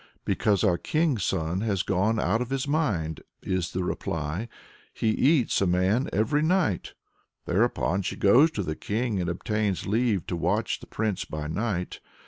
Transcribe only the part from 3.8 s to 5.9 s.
reply. "He eats a